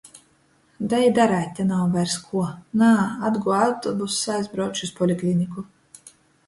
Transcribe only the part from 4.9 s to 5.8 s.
iz polikliniku.